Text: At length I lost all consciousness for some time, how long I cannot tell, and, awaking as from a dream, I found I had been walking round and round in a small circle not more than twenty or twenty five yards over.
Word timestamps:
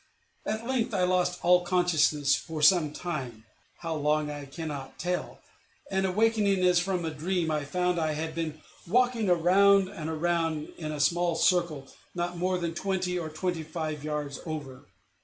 At 0.47 0.65
length 0.65 0.95
I 0.95 1.03
lost 1.03 1.45
all 1.45 1.63
consciousness 1.63 2.35
for 2.35 2.63
some 2.63 2.91
time, 2.91 3.45
how 3.81 3.93
long 3.93 4.31
I 4.31 4.45
cannot 4.45 4.97
tell, 4.97 5.41
and, 5.91 6.07
awaking 6.07 6.47
as 6.47 6.79
from 6.79 7.05
a 7.05 7.11
dream, 7.11 7.51
I 7.51 7.65
found 7.65 7.99
I 7.99 8.13
had 8.13 8.33
been 8.33 8.59
walking 8.87 9.27
round 9.27 9.89
and 9.89 10.19
round 10.19 10.69
in 10.79 10.91
a 10.91 10.99
small 10.99 11.35
circle 11.35 11.87
not 12.15 12.35
more 12.35 12.57
than 12.57 12.73
twenty 12.73 13.19
or 13.19 13.29
twenty 13.29 13.61
five 13.61 14.03
yards 14.03 14.39
over. 14.47 14.87